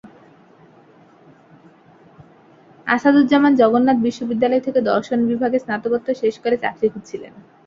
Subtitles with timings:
[2.87, 7.33] আসাদুজ্জামান জগন্নাথ বিশ্ববিদ্যালয় থেকে দর্শন বিভাগে স্নাতকোত্তর শেষ করে চাকরি খুঁজছিলেন।